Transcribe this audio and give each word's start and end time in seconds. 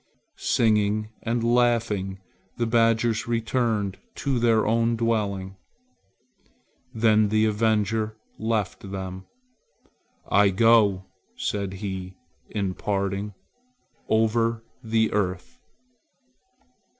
Singing 0.39 1.09
and 1.21 1.43
laughing, 1.43 2.19
the 2.57 2.65
badgers 2.65 3.27
returned 3.27 3.99
to 4.15 4.39
their 4.39 4.65
own 4.65 4.95
dwelling. 4.95 5.57
Then 6.91 7.29
the 7.29 7.45
avenger 7.45 8.17
left 8.39 8.91
them. 8.91 9.27
"I 10.27 10.49
go," 10.49 11.05
said 11.35 11.73
he 11.73 12.17
in 12.49 12.73
parting, 12.73 13.35
"over 14.09 14.63
the 14.83 15.13
earth." 15.13 15.59